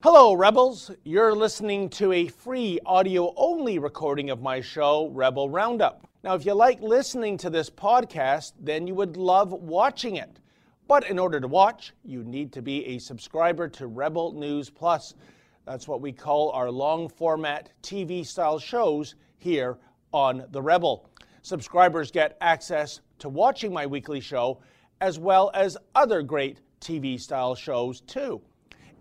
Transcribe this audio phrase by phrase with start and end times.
[0.00, 0.92] Hello, Rebels.
[1.02, 6.06] You're listening to a free audio only recording of my show, Rebel Roundup.
[6.22, 10.38] Now, if you like listening to this podcast, then you would love watching it.
[10.86, 15.16] But in order to watch, you need to be a subscriber to Rebel News Plus.
[15.64, 19.78] That's what we call our long format TV style shows here
[20.12, 21.10] on The Rebel.
[21.42, 24.60] Subscribers get access to watching my weekly show
[25.00, 28.40] as well as other great TV style shows too.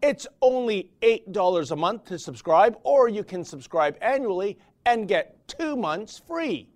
[0.01, 5.75] It's only $8 a month to subscribe, or you can subscribe annually and get two
[5.75, 6.69] months free.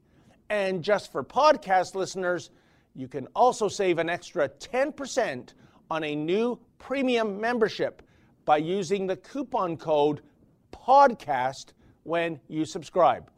[0.49, 2.49] And just for podcast listeners,
[2.95, 5.53] you can also save an extra 10%
[5.89, 8.01] on a new premium membership
[8.43, 10.21] by using the coupon code
[10.71, 13.29] PODCAST when you subscribe.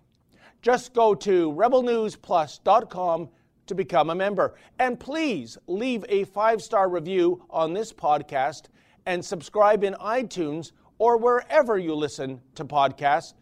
[0.62, 3.30] Just go to rebelnewsplus.com
[3.66, 4.56] to become a member.
[4.80, 8.64] And please leave a five star review on this podcast
[9.06, 13.34] and subscribe in iTunes or wherever you listen to podcasts.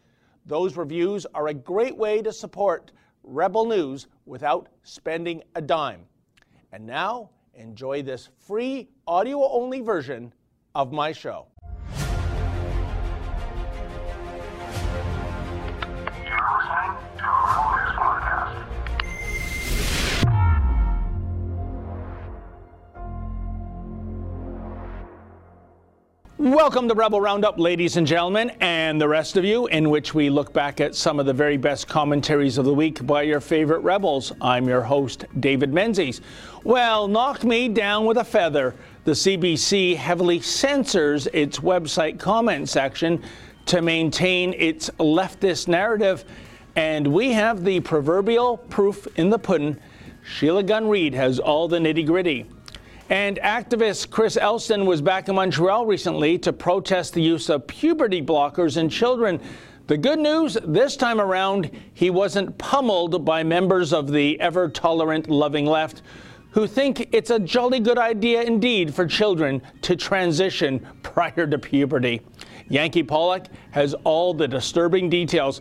[0.46, 2.92] Those reviews are a great way to support
[3.24, 6.06] Rebel News without spending a dime.
[6.72, 10.34] And now, enjoy this free audio only version
[10.74, 11.48] of my show.
[26.42, 30.32] Welcome to Rebel Roundup, ladies and gentlemen, and the rest of you, in which we
[30.32, 33.82] look back at some of the very best commentaries of the week by your favorite
[33.82, 34.34] rebels.
[34.42, 36.20] I'm your host, David Menzies.
[36.64, 38.74] Well, knock me down with a feather.
[39.04, 43.22] The CBC heavily censors its website comment section
[43.68, 46.26] to maintain its leftist narrative,
[46.76, 49.78] and we have the proverbial proof in the pudding.
[50.24, 52.48] Sheila Gunn Reid has all the nitty gritty.
[53.12, 58.22] And activist Chris Elston was back in Montreal recently to protest the use of puberty
[58.22, 59.42] blockers in children.
[59.88, 65.30] The good news this time around, he wasn't pummeled by members of the ever tolerant,
[65.30, 66.04] loving left
[66.52, 72.22] who think it's a jolly good idea indeed for children to transition prior to puberty.
[72.70, 75.60] Yanky Pollak has all the disturbing details.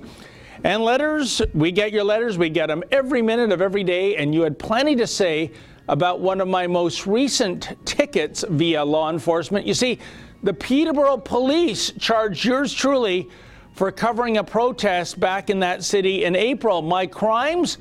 [0.62, 4.32] And letters, we get your letters, we get them every minute of every day, and
[4.32, 5.50] you had plenty to say
[5.90, 9.66] about one of my most recent tickets via law enforcement.
[9.66, 9.98] You see,
[10.44, 13.28] the Peterborough police charged yours truly
[13.74, 16.80] for covering a protest back in that city in April.
[16.80, 17.78] My crimes?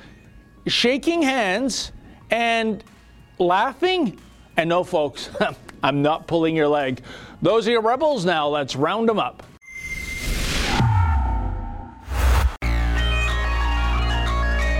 [0.65, 1.91] Shaking hands
[2.31, 2.83] and
[3.37, 4.19] laughing?
[4.57, 5.29] And no, folks,
[5.83, 7.01] I'm not pulling your leg.
[7.43, 8.47] Those are your rebels now.
[8.47, 9.43] Let's round them up.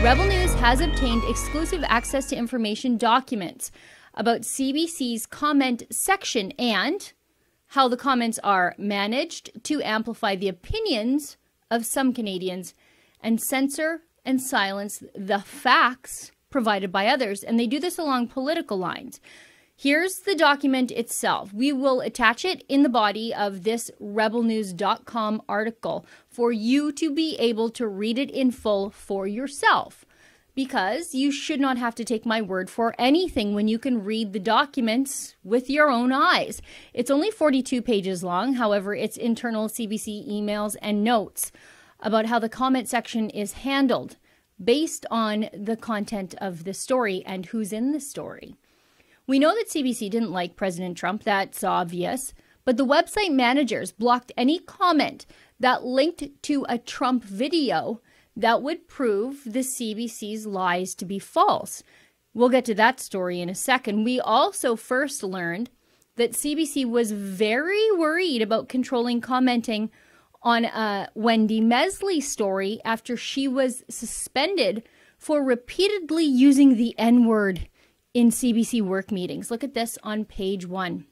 [0.02, 3.72] Rebel News has obtained exclusive access to information documents
[4.14, 7.14] about CBC's comment section and
[7.68, 11.38] how the comments are managed to amplify the opinions
[11.72, 12.74] of some Canadians
[13.22, 17.42] and censor and silence the facts provided by others.
[17.42, 19.22] And they do this along political lines.
[19.78, 21.54] Here's the document itself.
[21.54, 27.38] We will attach it in the body of this rebelnews.com article for you to be
[27.38, 30.04] able to read it in full for yourself.
[30.60, 34.34] Because you should not have to take my word for anything when you can read
[34.34, 36.62] the documents with your own eyes.
[36.94, 41.54] It's only 42 pages long, however, it's internal CBC emails and notes
[42.02, 44.18] about how the comment section is handled
[44.62, 48.58] based on the content of the story and who's in the story.
[49.28, 52.34] We know that CBC didn't like President Trump, that's obvious,
[52.66, 55.26] but the website managers blocked any comment
[55.58, 58.02] that linked to a Trump video
[58.40, 61.84] that would prove the CBC's lies to be false.
[62.34, 64.06] We'll get to that story in a second.
[64.06, 65.70] We also first learned
[66.16, 69.92] that CBC was very worried about controlling commenting
[70.42, 74.84] on a Wendy Mesley story after she was suspended
[75.18, 77.68] for repeatedly using the N word
[78.14, 79.52] in CBC work meetings.
[79.52, 81.06] Look at this on page one.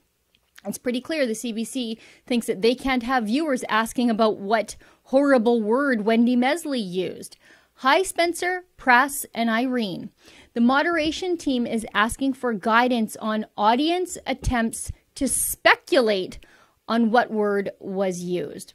[0.67, 5.61] It's pretty clear the CBC thinks that they can't have viewers asking about what horrible
[5.61, 7.37] word Wendy Mesley used.
[7.81, 10.09] Hi, Spencer, Press, and Irene.
[10.53, 16.39] The moderation team is asking for guidance on audience attempts to speculate
[16.87, 18.73] on what word was used.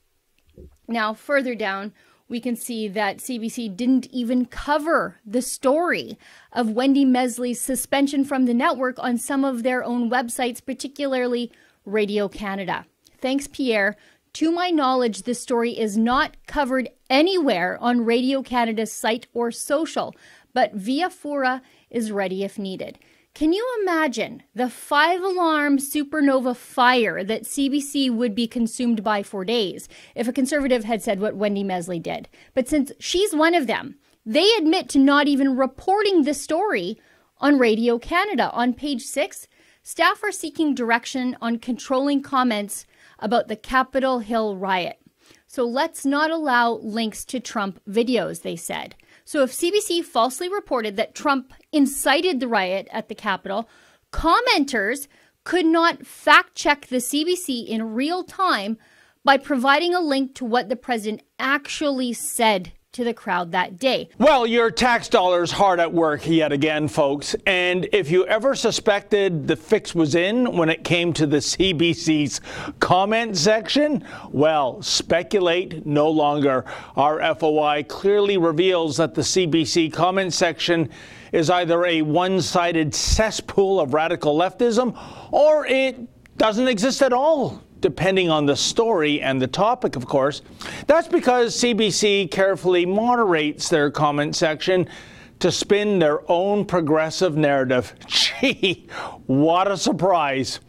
[0.87, 1.93] Now, further down,
[2.29, 6.17] we can see that CBC didn't even cover the story
[6.53, 11.53] of Wendy Mesley's suspension from the network on some of their own websites, particularly
[11.85, 12.87] Radio Canada.
[13.21, 13.97] Thanks, Pierre.
[14.35, 20.15] To my knowledge, this story is not covered anywhere on Radio Canada's site or social,
[20.55, 22.99] but Via Fura is ready if needed.
[23.35, 29.45] Can you imagine the five alarm supernova fire that CBC would be consumed by for
[29.45, 32.29] days if a conservative had said what Wendy Mesley did?
[32.53, 33.97] But since she's one of them,
[34.27, 36.99] they admit to not even reporting the story
[37.39, 38.51] on Radio Canada.
[38.53, 39.49] On page six,
[39.83, 42.87] staff are seeking direction on controlling comments
[43.19, 44.99] about the Capitol Hill riot.
[45.47, 48.95] So let's not allow links to Trump videos, they said.
[49.25, 53.69] So if CBC falsely reported that Trump incited the riot at the Capitol,
[54.13, 55.09] commenters
[55.45, 58.79] could not fact check the CBC in real time
[59.25, 64.07] by providing a link to what the president actually said to the crowd that day.
[64.19, 67.35] Well, your tax dollars hard at work yet again, folks.
[67.47, 72.43] And if you ever suspected the fix was in when it came to the CBC's
[72.81, 76.67] comment section, well, speculate no longer.
[76.95, 80.91] Our FOI clearly reveals that the CBC comment section
[81.33, 84.95] is either a one-sided cesspool of radical leftism
[85.33, 85.97] or it
[86.37, 90.41] doesn't exist at all depending on the story and the topic, of course.
[90.87, 94.89] That's because CBC carefully moderates their comment section
[95.41, 97.93] to spin their own progressive narrative.
[98.07, 98.89] Gee,
[99.27, 100.61] what a surprise.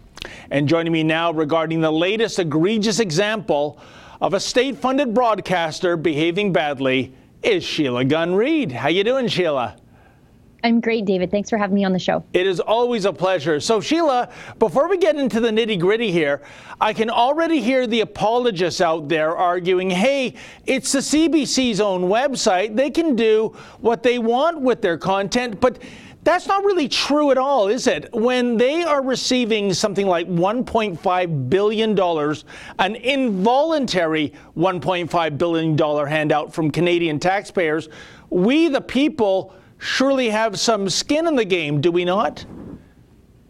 [0.49, 3.79] And joining me now regarding the latest egregious example
[4.19, 7.13] of a state-funded broadcaster behaving badly
[7.43, 8.71] is Sheila Gunn Reid.
[8.71, 9.75] How you doing, Sheila?
[10.63, 11.29] I'm great, David.
[11.29, 12.23] Thanks for having me on the show.
[12.31, 13.59] It is always a pleasure.
[13.59, 14.29] So, Sheila,
[14.59, 16.41] before we get into the nitty gritty here,
[16.79, 22.77] I can already hear the apologists out there arguing hey, it's the CBC's own website.
[22.77, 25.79] They can do what they want with their content, but
[26.23, 28.07] that's not really true at all, is it?
[28.13, 31.99] When they are receiving something like $1.5 billion,
[32.79, 37.89] an involuntary $1.5 billion handout from Canadian taxpayers,
[38.29, 42.45] we, the people, surely have some skin in the game, do we not?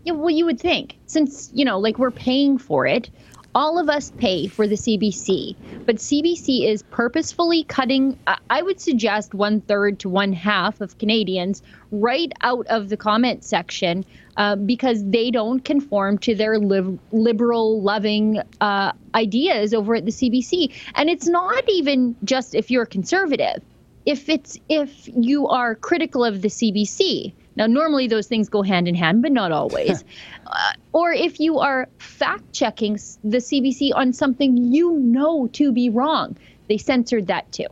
[0.03, 3.09] Yeah, well, you would think, since, you know, like we're paying for it,
[3.55, 8.17] all of us pay for the CBC, but CBC is purposefully cutting,
[8.49, 13.43] I would suggest one third to one half of Canadians right out of the comment
[13.43, 14.03] section
[14.37, 20.11] uh, because they don't conform to their li- liberal, loving uh, ideas over at the
[20.11, 20.73] CBC.
[20.95, 23.61] And it's not even just if you're conservative
[24.05, 27.33] if it's if you are critical of the CBC.
[27.55, 30.03] Now, normally those things go hand in hand, but not always.
[30.47, 35.89] uh, or if you are fact checking the CBC on something you know to be
[35.89, 36.35] wrong,
[36.67, 37.67] they censored that too.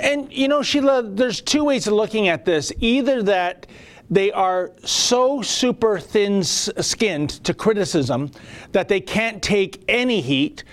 [0.00, 2.72] And, you know, Sheila, there's two ways of looking at this.
[2.80, 3.66] Either that
[4.10, 8.32] they are so super thin skinned to criticism
[8.72, 10.64] that they can't take any heat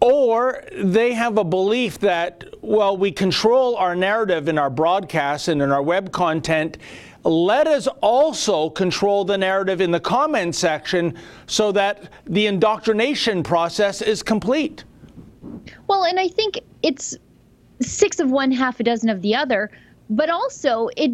[0.00, 5.60] or they have a belief that, well, we control our narrative in our broadcasts and
[5.60, 6.78] in our web content.
[7.24, 11.14] Let us also control the narrative in the comment section
[11.46, 14.84] so that the indoctrination process is complete.
[15.88, 17.16] Well, and I think it's
[17.80, 19.70] six of one, half a dozen of the other,
[20.10, 21.10] but also it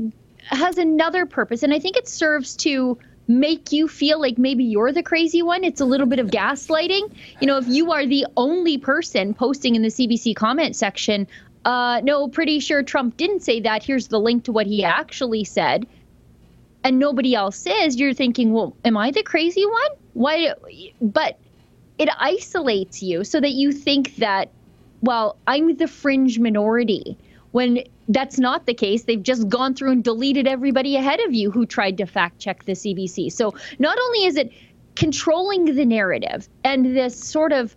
[0.47, 1.63] has another purpose.
[1.63, 5.65] And I think it serves to make you feel like maybe you're the crazy one.
[5.65, 7.12] It's a little bit of gaslighting.
[7.41, 11.26] You know, if you are the only person posting in the CBC comment section,
[11.65, 13.82] uh, no, pretty sure Trump didn't say that.
[13.82, 15.87] Here's the link to what he actually said.
[16.82, 19.91] And nobody else says, you're thinking, well, am I the crazy one?
[20.12, 20.53] Why?
[21.00, 21.38] But
[21.99, 24.50] it isolates you so that you think that,
[25.00, 27.16] well, I'm the fringe minority
[27.54, 29.04] when that's not the case.
[29.04, 32.64] They've just gone through and deleted everybody ahead of you who tried to fact check
[32.64, 33.30] the CBC.
[33.30, 34.52] So not only is it
[34.96, 37.76] controlling the narrative and this sort of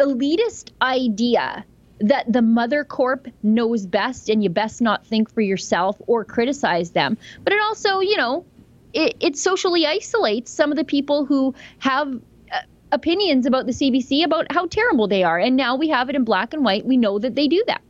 [0.00, 1.62] elitist idea
[2.00, 6.92] that the mother corp knows best and you best not think for yourself or criticize
[6.92, 8.46] them, but it also, you know,
[8.94, 12.14] it, it socially isolates some of the people who have
[12.50, 12.60] uh,
[12.92, 15.38] opinions about the CBC about how terrible they are.
[15.38, 16.86] And now we have it in black and white.
[16.86, 17.82] We know that they do that.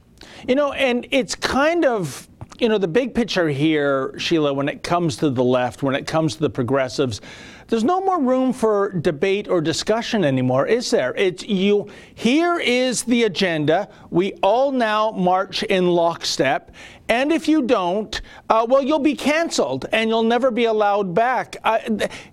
[0.47, 2.28] You know, and it's kind of
[2.59, 6.09] you know, the big picture here, Sheila, when it comes to the left, when it
[6.09, 7.21] comes to the progressives,
[7.68, 11.14] there's no more room for debate or discussion anymore, is there?
[11.14, 11.88] It's you.
[12.14, 13.88] Here is the agenda.
[14.11, 16.73] We all now march in lockstep.
[17.09, 21.57] And if you don't, uh, well, you'll be canceled and you'll never be allowed back.
[21.62, 21.78] Uh,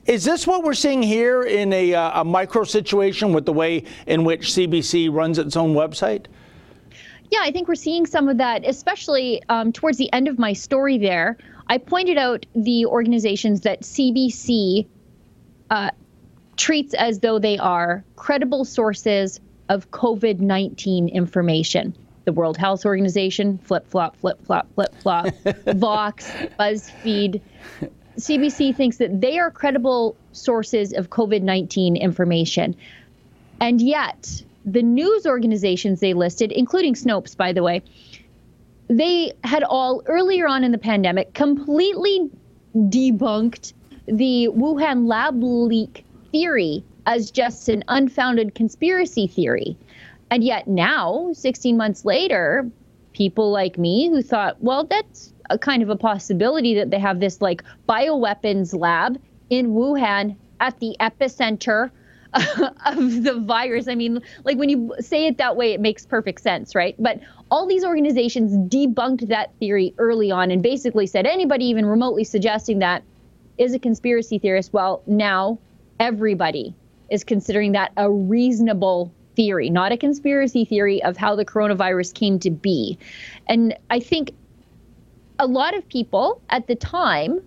[0.05, 3.83] is this what we're seeing here in a, uh, a micro situation with the way
[4.07, 6.25] in which CBC runs its own website?
[7.31, 10.53] Yeah, I think we're seeing some of that, especially um, towards the end of my
[10.53, 11.37] story there.
[11.67, 14.87] I pointed out the organizations that CBC
[15.69, 15.89] uh,
[16.57, 19.39] treats as though they are credible sources
[19.69, 21.95] of COVID 19 information.
[22.25, 25.27] The World Health Organization, flip flop, flip flop, flip flop,
[25.67, 27.41] Vox, BuzzFeed.
[28.17, 32.75] CBC thinks that they are credible sources of COVID 19 information.
[33.59, 37.83] And yet, the news organizations they listed, including Snopes, by the way,
[38.87, 42.29] they had all earlier on in the pandemic completely
[42.75, 43.73] debunked
[44.07, 49.77] the Wuhan lab leak theory as just an unfounded conspiracy theory.
[50.29, 52.69] And yet now, 16 months later,
[53.13, 57.19] people like me who thought, well, that's a kind of a possibility that they have
[57.19, 59.19] this like bioweapons lab
[59.49, 61.91] in Wuhan at the epicenter
[62.85, 63.87] of the virus.
[63.87, 66.95] I mean, like when you say it that way, it makes perfect sense, right?
[66.99, 72.23] But all these organizations debunked that theory early on and basically said anybody even remotely
[72.23, 73.03] suggesting that
[73.57, 74.73] is a conspiracy theorist.
[74.73, 75.59] Well, now
[75.99, 76.75] everybody
[77.09, 82.39] is considering that a reasonable theory, not a conspiracy theory of how the coronavirus came
[82.39, 82.97] to be.
[83.47, 84.31] And I think
[85.39, 87.41] a lot of people at the time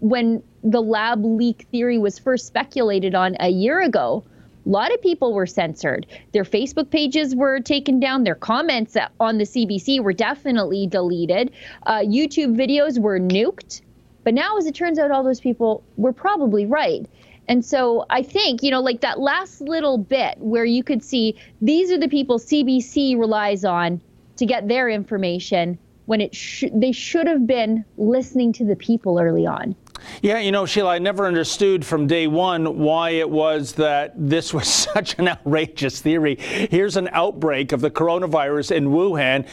[0.00, 4.24] when the lab leak theory was first speculated on a year ago,
[4.66, 6.06] a lot of people were censored.
[6.32, 8.24] Their Facebook pages were taken down.
[8.24, 11.52] Their comments on the CBC were definitely deleted.
[11.86, 13.80] Uh, YouTube videos were nuked.
[14.22, 17.06] But now, as it turns out, all those people were probably right.
[17.48, 21.36] And so I think, you know, like that last little bit where you could see
[21.60, 24.00] these are the people CBC relies on
[24.36, 29.18] to get their information when it sh- they should have been listening to the people
[29.18, 29.74] early on.
[30.22, 34.52] Yeah, you know, Sheila, I never understood from day one why it was that this
[34.52, 36.36] was such an outrageous theory.
[36.36, 39.46] Here's an outbreak of the coronavirus in Wuhan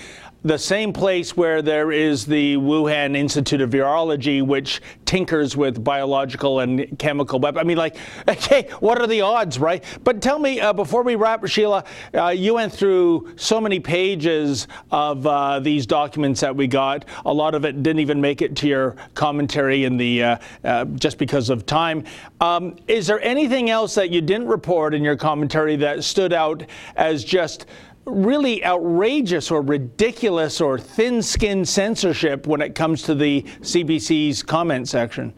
[0.43, 6.59] the same place where there is the Wuhan Institute of Virology, which tinkers with biological
[6.59, 7.61] and chemical weapons.
[7.61, 9.83] I mean, like, okay, what are the odds, right?
[10.03, 14.67] But tell me, uh, before we wrap, Sheila, uh, you went through so many pages
[14.91, 17.05] of uh, these documents that we got.
[17.25, 20.85] A lot of it didn't even make it to your commentary in the uh, uh,
[20.85, 22.03] just because of time.
[22.41, 26.63] Um, is there anything else that you didn't report in your commentary that stood out
[26.95, 27.65] as just
[28.07, 34.87] really outrageous or ridiculous or thin skinned censorship when it comes to the CBC's comment
[34.87, 35.33] section?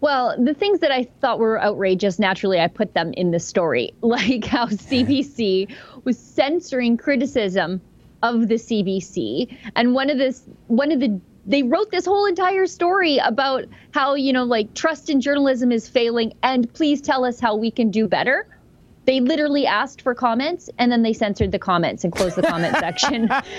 [0.00, 3.94] Well, the things that I thought were outrageous, naturally, I put them in the story,
[4.02, 5.74] like how CBC
[6.04, 7.80] was censoring criticism
[8.22, 9.56] of the CBC.
[9.76, 14.14] And one of this, one of the, they wrote this whole entire story about how,
[14.14, 17.90] you know, like trust in journalism is failing and please tell us how we can
[17.90, 18.46] do better
[19.06, 22.76] they literally asked for comments and then they censored the comments and closed the comment
[22.78, 23.28] section.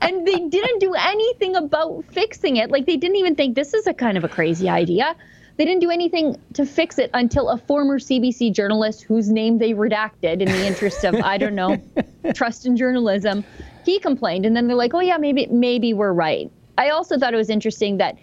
[0.00, 2.70] and they didn't do anything about fixing it.
[2.70, 5.16] Like they didn't even think this is a kind of a crazy idea.
[5.56, 9.72] They didn't do anything to fix it until a former CBC journalist whose name they
[9.72, 11.82] redacted in the interest of I don't know,
[12.34, 13.44] trust in journalism,
[13.84, 17.34] he complained and then they're like, "Oh yeah, maybe maybe we're right." I also thought
[17.34, 18.18] it was interesting that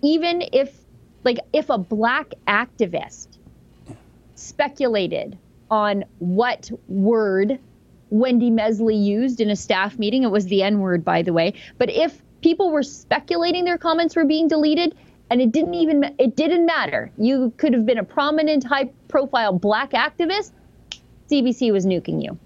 [0.00, 0.74] even if
[1.24, 3.26] like if a black activist
[4.34, 5.36] speculated
[5.70, 7.58] on what word
[8.10, 10.22] Wendy Mesley used in a staff meeting.
[10.22, 11.54] It was the N word, by the way.
[11.76, 14.94] But if people were speculating their comments were being deleted,
[15.30, 17.10] and it didn't even it didn't matter.
[17.18, 20.52] You could have been a prominent, high-profile black activist.
[21.30, 22.38] CBC was nuking you.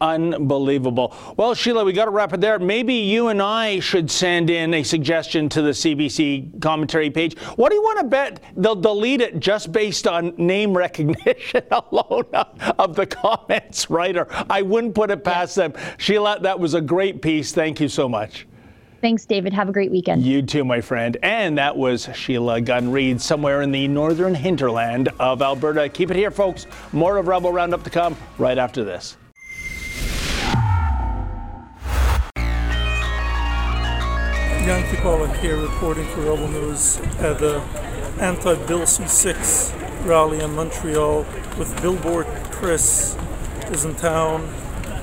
[0.00, 1.14] Unbelievable.
[1.36, 2.58] Well, Sheila, we got to wrap it there.
[2.58, 7.38] Maybe you and I should send in a suggestion to the CBC commentary page.
[7.56, 12.26] What do you want to bet they'll delete it just based on name recognition alone
[12.78, 14.26] of the comments writer?
[14.50, 15.72] I wouldn't put it past them.
[15.98, 17.52] Sheila, that was a great piece.
[17.52, 18.46] Thank you so much.
[19.00, 19.52] Thanks, David.
[19.52, 20.22] Have a great weekend.
[20.22, 21.18] You too, my friend.
[21.22, 25.90] And that was Sheila Gunn Reid, somewhere in the northern hinterland of Alberta.
[25.90, 26.66] Keep it here, folks.
[26.92, 29.18] More of Rebel Roundup to come right after this.
[34.64, 37.60] Yanky Pollak here reporting for Rebel News at the
[38.18, 41.26] anti-Bill C6 rally in Montreal
[41.58, 43.14] with Billboard Chris
[43.70, 44.48] is in town.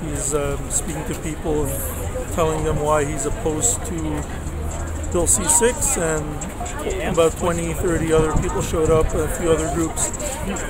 [0.04, 3.98] He's uh, speaking to people and telling them why he's opposed to
[5.12, 10.10] Bill C6 and about 20, 30 other people showed up, a few other groups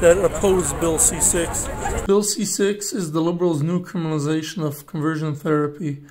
[0.02, 2.06] that oppose Bill C6.
[2.08, 6.04] Bill C6 is the Liberals' new criminalization of conversion therapy.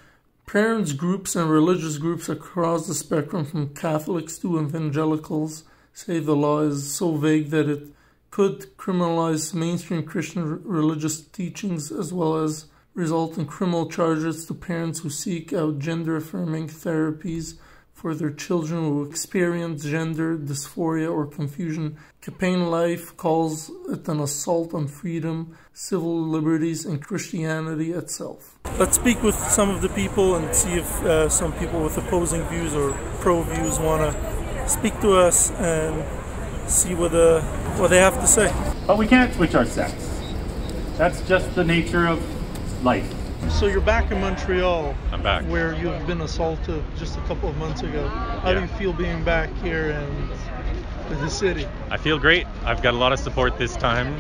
[0.53, 6.63] Parents groups and religious groups across the spectrum, from Catholics to evangelicals, say the law
[6.63, 7.87] is so vague that it
[8.33, 12.65] could criminalize mainstream Christian religious teachings as well as
[12.95, 17.55] result in criminal charges to parents who seek out gender affirming therapies
[18.03, 21.97] their children who experience gender dysphoria or confusion.
[22.21, 28.59] Campaign Life calls it an assault on freedom, civil liberties, and Christianity itself.
[28.79, 32.43] Let's speak with some of the people and see if uh, some people with opposing
[32.45, 36.03] views or pro views want to speak to us and
[36.71, 37.43] see what uh,
[37.79, 38.53] what they have to say.
[38.87, 39.93] But we can't switch our sex.
[40.97, 42.21] That's just the nature of
[42.85, 43.20] life.
[43.49, 44.95] So you're back in Montreal.
[45.13, 45.45] I'm back.
[45.45, 48.07] Where you have been assaulted just a couple of months ago.
[48.09, 51.67] How do you feel being back here in the city?
[51.91, 52.47] I feel great.
[52.65, 54.15] I've got a lot of support this time.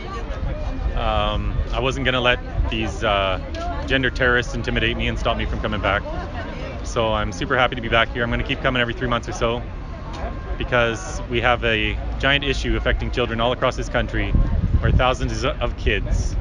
[0.96, 2.38] Um, I wasn't going to let
[2.70, 6.02] these uh, gender terrorists intimidate me and stop me from coming back.
[6.84, 8.22] So I'm super happy to be back here.
[8.22, 9.62] I'm going to keep coming every three months or so
[10.58, 14.32] because we have a giant issue affecting children all across this country
[14.80, 16.36] where thousands of kids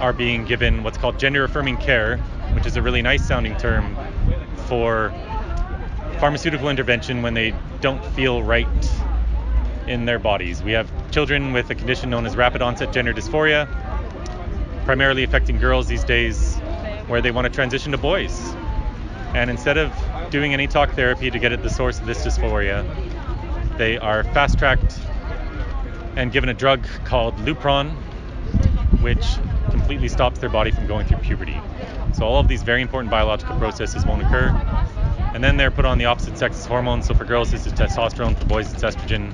[0.00, 2.18] are being given what's called gender affirming care,
[2.54, 3.96] which is a really nice sounding term
[4.66, 5.12] for
[6.18, 8.66] pharmaceutical intervention when they don't feel right
[9.86, 10.62] in their bodies.
[10.62, 13.68] We have children with a condition known as rapid onset gender dysphoria,
[14.84, 16.56] primarily affecting girls these days,
[17.06, 18.54] where they want to transition to boys.
[19.34, 19.92] And instead of
[20.30, 22.84] doing any talk therapy to get at the source of this dysphoria,
[23.76, 24.98] they are fast tracked
[26.16, 27.90] and given a drug called Lupron,
[29.02, 29.36] which
[29.70, 31.60] completely stops their body from going through puberty.
[32.12, 34.48] So all of these very important biological processes won't occur.
[35.34, 37.06] And then they're put on the opposite sex's hormones.
[37.06, 39.32] So for girls, this is testosterone, for boys, it's estrogen.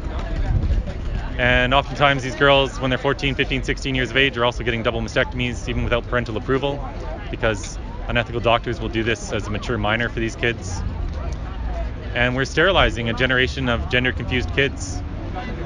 [1.38, 4.82] And oftentimes, these girls, when they're 14, 15, 16 years of age, are also getting
[4.82, 6.84] double mastectomies, even without parental approval,
[7.30, 10.82] because unethical doctors will do this as a mature minor for these kids.
[12.14, 15.01] And we're sterilizing a generation of gender confused kids.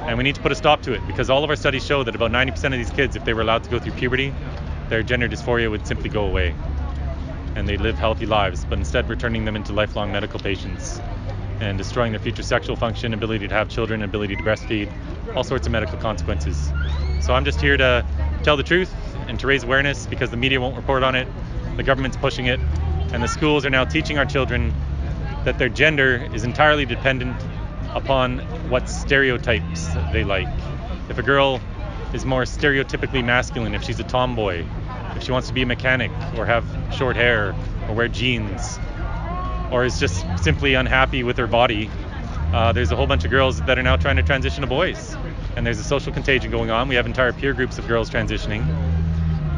[0.07, 2.03] And we need to put a stop to it because all of our studies show
[2.03, 4.33] that about 90% of these kids, if they were allowed to go through puberty,
[4.89, 6.55] their gender dysphoria would simply go away
[7.55, 8.65] and they'd live healthy lives.
[8.65, 11.01] But instead, we're turning them into lifelong medical patients
[11.59, 14.93] and destroying their future sexual function, ability to have children, ability to breastfeed,
[15.35, 16.71] all sorts of medical consequences.
[17.19, 18.05] So I'm just here to
[18.43, 18.93] tell the truth
[19.27, 21.27] and to raise awareness because the media won't report on it,
[21.75, 22.59] the government's pushing it,
[23.11, 24.73] and the schools are now teaching our children
[25.43, 27.35] that their gender is entirely dependent
[27.93, 28.39] upon
[28.69, 30.47] what stereotypes they like.
[31.09, 31.61] If a girl
[32.13, 34.65] is more stereotypically masculine, if she's a tomboy,
[35.15, 37.55] if she wants to be a mechanic or have short hair
[37.87, 38.79] or wear jeans,
[39.71, 41.89] or is just simply unhappy with her body,
[42.53, 45.15] uh, there's a whole bunch of girls that are now trying to transition to boys.
[45.55, 46.87] And there's a social contagion going on.
[46.87, 48.65] We have entire peer groups of girls transitioning.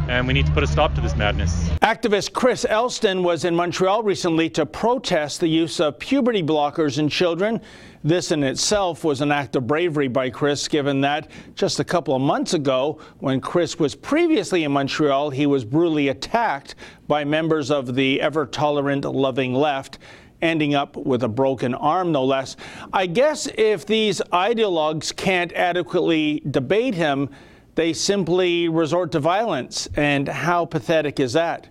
[0.09, 1.69] And we need to put a stop to this madness.
[1.83, 7.09] Activist Chris Elston was in Montreal recently to protest the use of puberty blockers in
[7.09, 7.61] children.
[8.03, 12.15] This in itself was an act of bravery by Chris, given that just a couple
[12.15, 16.75] of months ago, when Chris was previously in Montreal, he was brutally attacked
[17.07, 19.99] by members of the ever tolerant, loving left
[20.41, 22.55] ending up with a broken arm, no less.
[22.93, 27.29] I guess if these ideologues can't adequately debate him,
[27.75, 29.87] they simply resort to violence.
[29.95, 31.67] And how pathetic is that?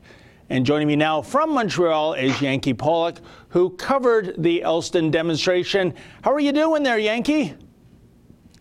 [0.51, 3.19] And joining me now from Montreal is Yanky Pollak,
[3.51, 5.93] who covered the Elston demonstration.
[6.23, 7.55] How are you doing there, Yanky?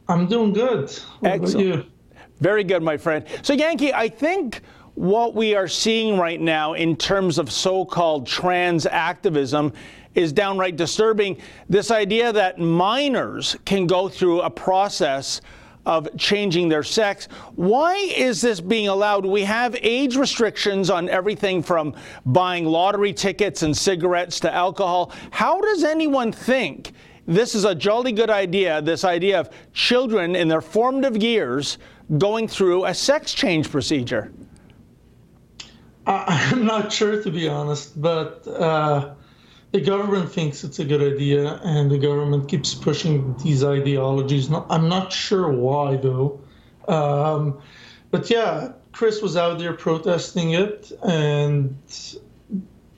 [0.10, 0.90] I'm doing good.
[1.20, 1.68] What about Excellent.
[1.68, 1.86] you?
[2.40, 3.26] Very good, my friend.
[3.42, 4.62] So, Yanky, I think
[4.96, 9.72] what we are seeing right now in terms of so called trans activism
[10.14, 11.38] is downright disturbing.
[11.70, 15.40] This idea that minors can go through a process
[15.88, 17.30] of changing their sex.
[17.56, 19.26] Why is this being allowed?
[19.26, 21.96] We have age restrictions on everything from
[22.26, 25.14] buying lottery tickets and cigarettes to alcohol.
[25.32, 26.92] How does anyone think
[27.26, 31.78] this is a jolly good idea, this idea of children in their formative years
[32.18, 34.34] going through a sex change procedure?
[36.06, 39.14] I- I'm not sure, to be honest, but uh,
[39.72, 44.50] the government thinks it's a good idea, and the government keeps pushing these ideologies.
[44.70, 46.40] I'm not sure why, though.
[46.88, 47.60] Um,
[48.12, 51.76] but yeah, Chris was out there protesting it, and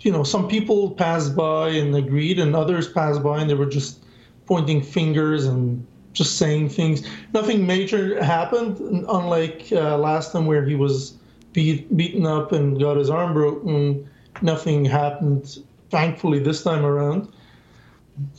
[0.02, 3.66] you know, some people passed by and agreed, and others passed by and they were
[3.66, 4.04] just
[4.46, 7.08] pointing fingers and just saying things.
[7.34, 8.80] Nothing major happened,
[9.10, 11.18] unlike uh, last time where he was
[11.54, 14.10] beat, beaten up and got his arm broken.
[14.42, 17.32] Nothing happened, thankfully, this time around.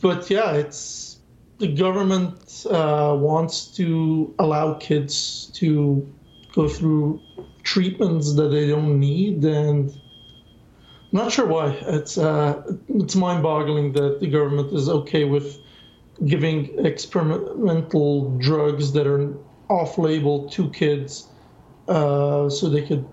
[0.01, 1.19] But yeah, it's
[1.57, 6.07] the government uh, wants to allow kids to
[6.53, 7.21] go through
[7.63, 11.77] treatments that they don't need, and I'm not sure why.
[11.81, 15.59] It's uh, it's mind-boggling that the government is okay with
[16.25, 19.33] giving experimental drugs that are
[19.69, 21.27] off-label to kids,
[21.87, 23.05] uh, so they could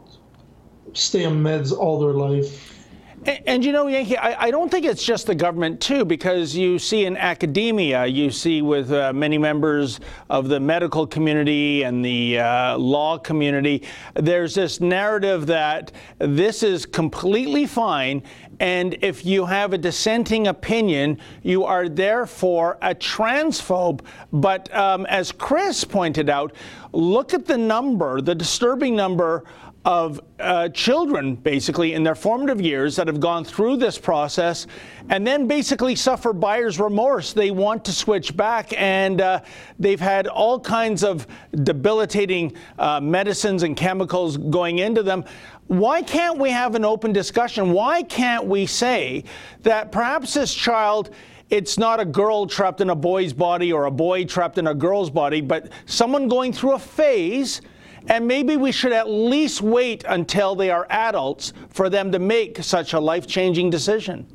[0.93, 2.78] stay on meds all their life.
[3.25, 6.55] And, and, you know, Yanky, I, I, don't think it's just the government, too, because
[6.55, 9.99] you see in academia, you see with uh, many members
[10.31, 13.83] of the medical community and the uh, law community,
[14.15, 18.23] there's this narrative that this is completely fine.
[18.61, 24.01] And if you have a dissenting opinion, you are therefore a transphobe.
[24.33, 26.53] But um, as Chris pointed out,
[26.93, 29.45] look at the number, the disturbing number
[29.89, 34.67] of uh, children, basically, in their formative years that have gone through this process
[35.09, 37.33] and then basically suffer buyer's remorse.
[37.33, 39.41] They want to switch back, and uh,
[39.79, 41.27] they've had all kinds of
[41.63, 45.25] debilitating uh, medicines and chemicals going into them.
[45.69, 47.73] Why can't we have an open discussion?
[47.73, 49.25] Why can't we say
[49.63, 51.09] that perhaps this child
[51.49, 54.75] it's not a girl trapped in a boy's body or a boy trapped in a
[54.75, 57.63] girl's body, but someone going through a phase
[58.09, 62.63] and maybe we should at least wait until they are adults for them to make
[62.63, 64.27] such a life changing decision.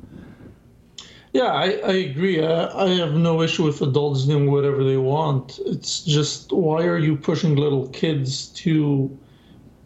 [1.32, 2.44] Yeah, I, I agree.
[2.44, 5.58] I, I have no issue with adults doing whatever they want.
[5.66, 9.18] It's just why are you pushing little kids to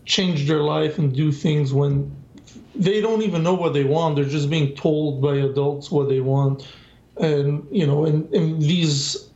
[0.04, 2.14] change their life and do things when
[2.74, 4.16] they don't even know what they want?
[4.16, 6.68] They're just being told by adults what they want.
[7.16, 9.30] And, you know, and, and these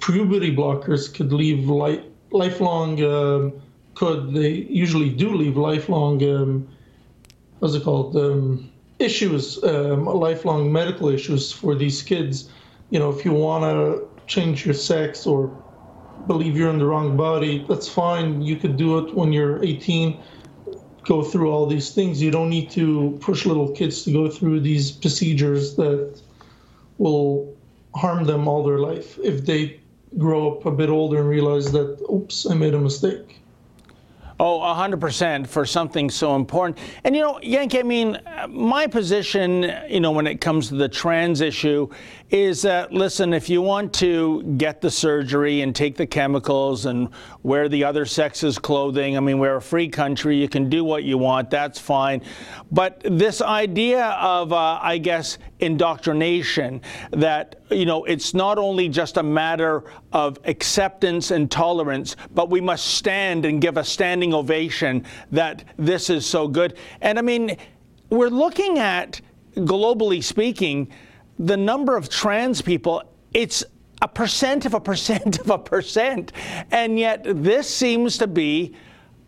[0.00, 3.04] puberty blockers could leave life, lifelong.
[3.04, 3.62] Um,
[3.98, 4.52] could they
[4.84, 6.68] usually do leave lifelong um,
[7.58, 12.48] what's it called um, issues, um, lifelong medical issues for these kids.
[12.90, 15.48] You know, if you want to change your sex or
[16.28, 18.40] believe you're in the wrong body, that's fine.
[18.40, 20.16] You could do it when you're 18.
[21.04, 22.22] Go through all these things.
[22.22, 26.20] You don't need to push little kids to go through these procedures that
[26.98, 27.52] will
[27.96, 29.80] harm them all their life if they
[30.18, 33.40] grow up a bit older and realize that, oops, I made a mistake.
[34.40, 36.78] Oh, 100% for something so important.
[37.02, 40.88] And, you know, Yanky, I mean, my position, you know, when it comes to the
[40.88, 41.88] trans issue
[42.30, 47.08] is that, listen, if you want to get the surgery and take the chemicals and
[47.42, 50.36] wear the other sex's clothing, I mean, we're a free country.
[50.36, 51.48] You can do what you want.
[51.48, 52.20] That's fine.
[52.70, 59.16] But this idea of, uh, I guess, indoctrination that, you know, it's not only just
[59.16, 65.04] a matter of acceptance and tolerance, but we must stand and give a standing ovation
[65.32, 66.76] that this is so good.
[67.00, 67.56] And I mean,
[68.10, 69.20] we're looking at,
[69.56, 70.92] globally speaking,
[71.38, 73.64] the number of trans people, it's
[74.02, 76.32] a percent of a percent of a percent.
[76.70, 78.74] And yet, this seems to be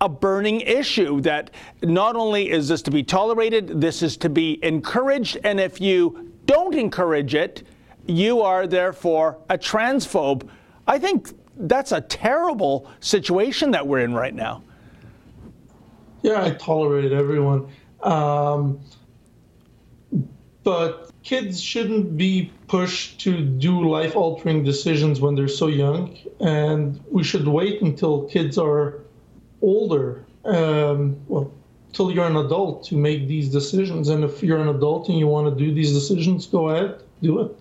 [0.01, 1.51] a burning issue that
[1.83, 5.39] not only is this to be tolerated, this is to be encouraged.
[5.45, 7.65] And if you don't encourage it,
[8.07, 10.49] you are therefore a transphobe.
[10.87, 14.63] I think that's a terrible situation that we're in right now.
[16.23, 17.69] Yeah, I tolerate everyone.
[18.03, 18.81] Um,
[20.65, 26.17] but kids shouldn't be pushed to do life altering decisions when they're so young.
[26.41, 29.01] And we should wait until kids are
[29.61, 31.53] older, um, well,
[31.93, 34.09] till you're an adult to make these decisions.
[34.09, 37.41] And if you're an adult and you want to do these decisions, go ahead, do
[37.41, 37.57] it.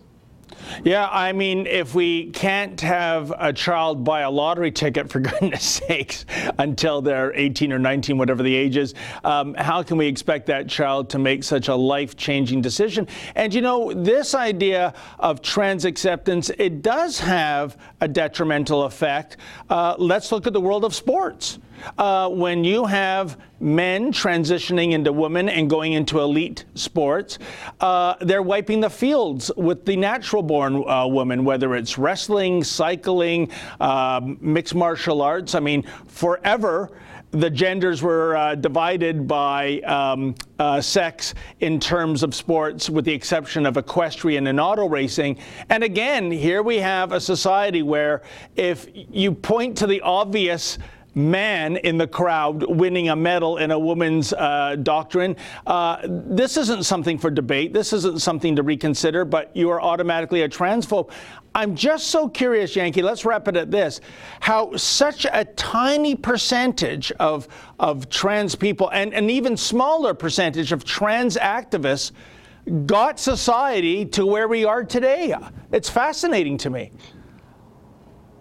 [0.84, 5.63] Yeah, I mean, if we can't have a child buy a lottery ticket, for goodness
[5.63, 6.25] sakes,
[6.58, 10.67] until they're 18 or 19, whatever the age is, um, how can we expect that
[10.67, 13.08] child to make such a life changing decision?
[13.36, 19.38] And you know, this idea of trans acceptance, it does have a detrimental effect.
[19.69, 21.60] Uh, let's look at the world of sports.
[21.98, 27.39] Uh, when you have men transitioning into women and going into elite sports,
[27.82, 33.52] uh, they're wiping the fields with the natural born uh, woman, whether it's wrestling, cycling,
[33.80, 35.56] um, mixed martial arts.
[35.56, 36.92] I mean, forever
[37.32, 43.13] the genders were uh, divided by um, uh, sex in terms of sports, with the
[43.13, 45.38] exception of equestrian and auto racing.
[45.70, 48.24] And again, here we have a society where
[48.56, 50.80] if you point to the obvious
[51.15, 55.36] man in the crowd winning a medal in a woman's uh, doctrine.
[55.65, 57.74] Uh, this isn't something for debate.
[57.74, 61.12] This isn't something to reconsider, but you are automatically a transphobe.
[61.56, 64.02] I'm just so curious, Yanky, let's wrap it at this
[64.39, 67.48] how such a tiny percentage of,
[67.80, 72.12] of trans people and an even smaller percentage of trans activists
[72.86, 75.36] got society to where we are today.
[75.72, 76.91] It's fascinating to me.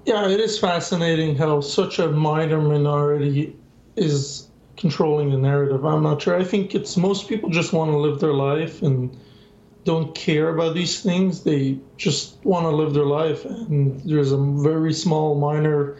[0.08, 3.54] Yeah, it is fascinating how such a minor minority
[3.94, 5.84] is controlling the narrative.
[5.84, 6.34] I'm not sure.
[6.34, 9.14] I think it's most people just want to live their life and
[9.84, 11.44] don't care about these things.
[11.44, 13.44] They just want to live their life.
[13.44, 15.98] And there's a very small, minor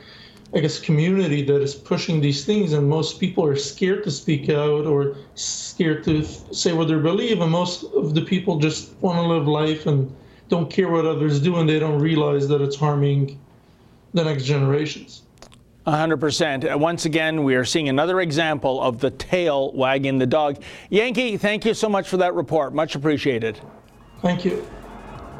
[0.54, 4.48] I guess, community that is pushing these things, and most people are scared to speak
[4.48, 9.18] out or scared to say what they believe, and most of the people just want
[9.18, 10.10] to live life and
[10.48, 13.38] don't care what others do, and they don't realize that it's harming
[14.18, 15.22] the next generations.
[15.86, 16.70] 100%.
[16.70, 20.60] Uh, once again, we are seeing another example of the tail wagging the dog.
[20.90, 22.74] Yanky, thank you so much for that report.
[22.74, 23.60] Much appreciated.
[24.20, 24.66] Thank you.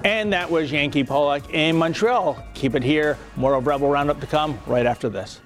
[0.05, 2.43] And that was Yanky Pollak in Montreal.
[2.55, 3.19] Keep it here.
[3.37, 5.41] More of Rebel Roundup to come right after this.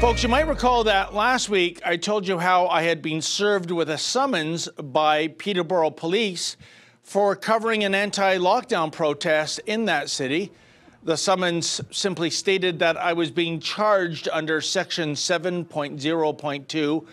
[0.00, 3.70] Folks, you might recall that last week I told you how I had been served
[3.70, 6.56] with a summons by Peterborough Police
[7.02, 10.52] for covering an anti lockdown protest in that city.
[11.04, 17.06] The summons simply stated that I was being charged under Section 7.0.2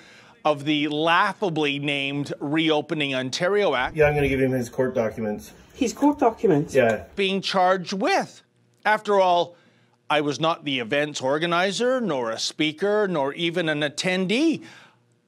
[0.46, 3.96] of the laughably named Reopening Ontario Act.
[3.96, 5.54] Yeah, I'm going to give him his court documents.
[5.74, 6.76] His court documents?
[6.76, 7.06] Yeah.
[7.16, 8.44] Being charged with.
[8.86, 9.56] After all,
[10.10, 14.64] I was not the event's organizer, nor a speaker, nor even an attendee.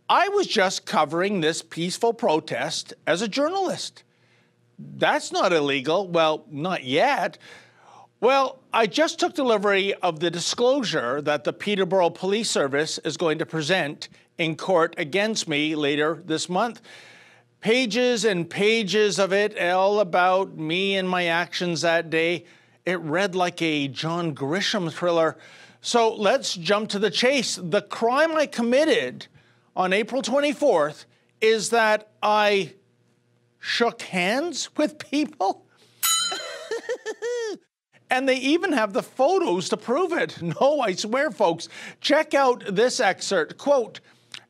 [0.07, 4.03] I was just covering this peaceful protest as a journalist.
[4.97, 6.07] That's not illegal.
[6.07, 7.37] Well, not yet.
[8.19, 13.39] Well, I just took delivery of the disclosure that the Peterborough Police Service is going
[13.39, 16.81] to present in court against me later this month.
[17.61, 22.45] Pages and pages of it, all about me and my actions that day.
[22.85, 25.37] It read like a John Grisham thriller.
[25.81, 27.59] So let's jump to the chase.
[27.61, 29.27] The crime I committed
[29.75, 31.05] on April 24th
[31.39, 32.73] is that I
[33.61, 35.65] shook hands with people.
[38.09, 40.41] and they even have the photos to prove it.
[40.59, 41.69] No, I swear, folks.
[42.01, 43.57] Check out this excerpt.
[43.57, 44.01] Quote,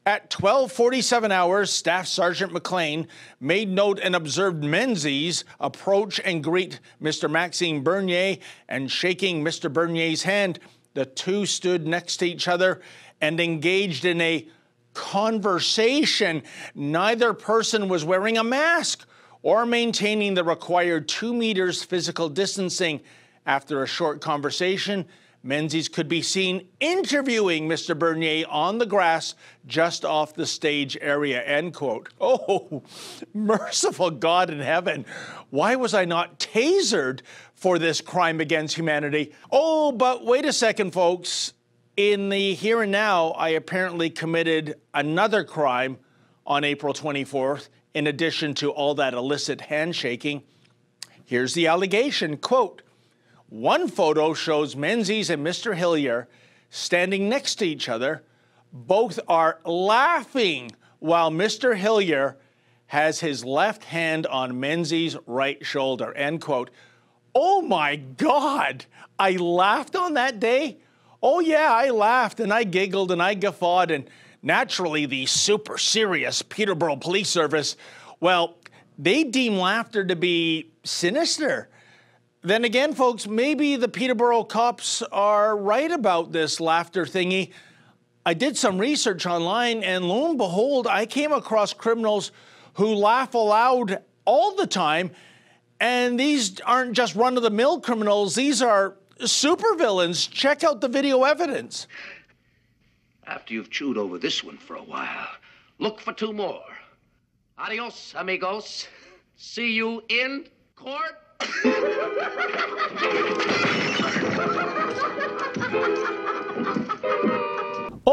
[0.03, 3.07] at 12:47 hours, Staff Sergeant McLean
[3.39, 7.29] made note and observed Menzies approach and greet Mr.
[7.29, 9.71] Maxime Bernier and shaking Mr.
[9.71, 10.57] Bernier's hand,
[10.95, 12.81] the two stood next to each other
[13.21, 14.47] and engaged in a
[14.93, 16.43] conversation.
[16.75, 19.07] Neither person was wearing a mask
[19.41, 23.01] or maintaining the required 2 meters physical distancing.
[23.45, 25.05] After a short conversation,
[25.43, 27.97] Menzies could be seen interviewing Mr.
[27.97, 29.33] Bernier on the grass
[29.65, 32.09] just off the stage area, end quote.
[32.21, 32.83] Oh,
[33.33, 35.05] merciful God in heaven.
[35.49, 37.21] Why was I not tasered
[37.55, 39.33] for this crime against humanity?
[39.51, 41.53] Oh, but wait a second, folks.
[41.97, 45.97] In the here and now, I apparently committed another crime
[46.47, 50.43] on April 24th, in addition to all that illicit handshaking.
[51.25, 52.81] Here's the allegation, quote,
[53.49, 55.75] one photo shows Menzies and Mr.
[55.75, 56.29] Hillier
[56.69, 58.23] standing next to each other.
[58.71, 61.75] Both are laughing while Mr.
[61.75, 62.37] Hillier
[62.87, 66.13] has his left hand on Menzies' right shoulder.
[66.13, 66.69] End quote.
[67.35, 68.85] Oh my God!
[69.19, 70.77] I laughed on that day.
[71.23, 73.91] Oh, yeah, I laughed and I giggled and I guffawed.
[73.91, 74.09] And
[74.41, 77.77] naturally, the super serious Peterborough Police Service,
[78.19, 78.57] well,
[78.97, 81.69] they deem laughter to be sinister.
[82.41, 87.51] Then again, folks, maybe the Peterborough cops are right about this laughter thingy.
[88.25, 92.31] I did some research online, and lo and behold, I came across criminals
[92.75, 95.11] who laugh aloud all the time.
[95.79, 100.29] And these aren't just run of the mill criminals, these are supervillains.
[100.29, 101.87] Check out the video evidence.
[103.25, 105.29] After you've chewed over this one for a while,
[105.79, 106.63] look for two more.
[107.57, 108.87] Adios, amigos.
[109.35, 111.17] See you in court.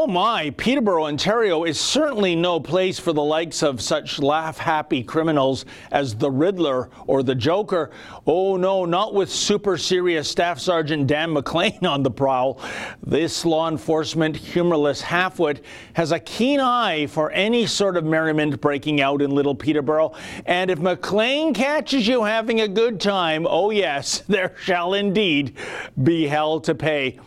[0.01, 5.03] Oh my, Peterborough, Ontario is certainly no place for the likes of such laugh happy
[5.03, 7.91] criminals as the Riddler or the Joker.
[8.25, 12.61] Oh no, not with super serious Staff Sergeant Dan McLean on the prowl.
[13.05, 15.63] This law enforcement humorless halfwit
[15.95, 20.13] has a keen eye for any sort of merriment breaking out in Little Peterborough.
[20.47, 25.57] And if McLean catches you having a good time, oh yes, there shall indeed
[26.01, 27.19] be hell to pay.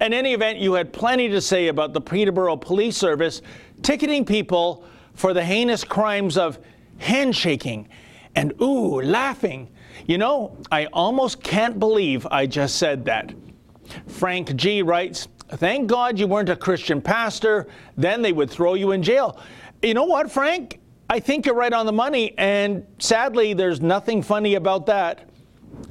[0.00, 3.42] In any event, you had plenty to say about the Peterborough Police Service
[3.82, 4.84] ticketing people
[5.14, 6.58] for the heinous crimes of
[6.98, 7.88] handshaking
[8.34, 9.68] and ooh, laughing.
[10.06, 13.34] You know, I almost can't believe I just said that.
[14.06, 18.92] Frank G writes, Thank God you weren't a Christian pastor, then they would throw you
[18.92, 19.38] in jail.
[19.82, 20.80] You know what, Frank?
[21.10, 25.28] I think you're right on the money, and sadly, there's nothing funny about that.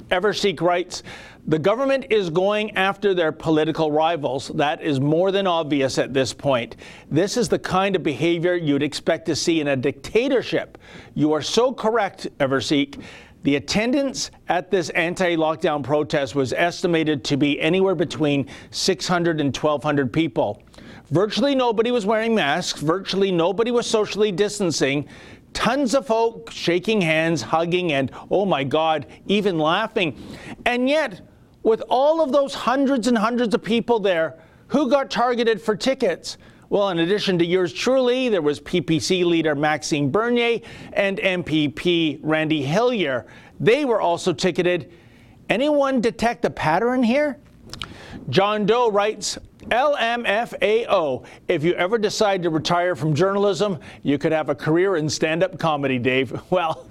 [0.08, 1.02] Everseek writes,
[1.46, 4.48] the government is going after their political rivals.
[4.48, 6.76] That is more than obvious at this point.
[7.10, 10.78] This is the kind of behavior you'd expect to see in a dictatorship.
[11.14, 13.02] You are so correct, Everseek.
[13.42, 19.56] The attendance at this anti lockdown protest was estimated to be anywhere between 600 and
[19.56, 20.62] 1,200 people.
[21.10, 25.08] Virtually nobody was wearing masks, virtually nobody was socially distancing.
[25.52, 30.16] Tons of folk shaking hands, hugging, and oh my God, even laughing.
[30.64, 31.22] And yet,
[31.62, 36.38] with all of those hundreds and hundreds of people there, who got targeted for tickets?
[36.68, 40.60] Well, in addition to yours truly, there was PPC leader Maxime Bernier
[40.92, 43.26] and MPP Randy Hillier.
[43.58, 44.92] They were also ticketed.
[45.48, 47.38] Anyone detect a pattern here?
[48.28, 49.36] John Doe writes,
[49.68, 51.24] LMFAO.
[51.48, 55.42] If you ever decide to retire from journalism, you could have a career in stand
[55.42, 56.40] up comedy, Dave.
[56.50, 56.86] Well,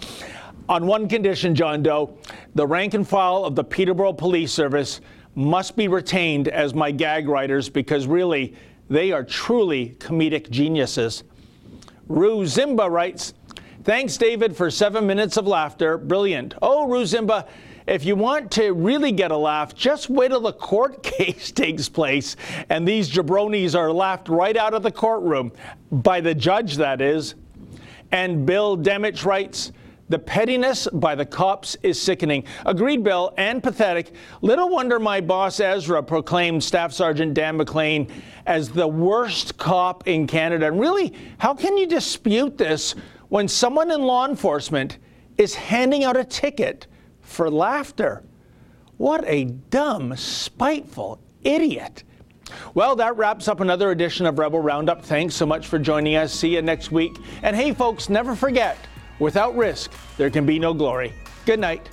[0.69, 2.15] on one condition, John Doe,
[2.53, 5.01] the rank and file of the Peterborough Police Service
[5.34, 8.55] must be retained as my gag writers because really,
[8.88, 11.23] they are truly comedic geniuses.
[12.08, 13.34] Rue Zimba writes,
[13.84, 15.97] Thanks, David, for seven minutes of laughter.
[15.97, 16.53] Brilliant.
[16.62, 17.47] Oh, Rue Zimba,
[17.88, 21.89] if you want to really get a laugh, just wait till the court case takes
[21.89, 22.36] place
[22.69, 25.51] and these jabronis are laughed right out of the courtroom.
[25.91, 27.34] By the judge, that is.
[28.12, 29.71] And Bill Demich writes,
[30.10, 32.43] the pettiness by the cops is sickening.
[32.65, 34.12] Agreed, Bill, and pathetic.
[34.41, 38.12] Little wonder my boss Ezra proclaimed Staff Sergeant Dan McLean
[38.45, 40.67] as the worst cop in Canada.
[40.67, 42.95] And really, how can you dispute this
[43.30, 44.98] when someone in law enforcement
[45.39, 46.86] is handing out a ticket
[47.22, 48.24] for laughter.
[48.98, 52.04] What a dumb, spiteful idiot.
[52.74, 55.04] Well, that wraps up another edition of Rebel Roundup.
[55.04, 56.34] Thanks so much for joining us.
[56.34, 57.15] See you next week.
[57.41, 58.78] And hey, folks, never forget
[59.19, 61.13] without risk, there can be no glory.
[61.45, 61.89] Good night.